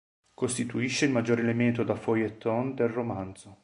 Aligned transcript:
Costituisce 0.33 1.05
il 1.05 1.11
maggior 1.11 1.37
elemento 1.37 1.83
da 1.83 1.93
feuilleton 1.93 2.73
del 2.73 2.89
romanzo. 2.89 3.59